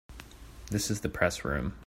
This 0.71 0.89
is 0.89 1.01
the 1.01 1.09
Press 1.09 1.45
Room. 1.45 1.77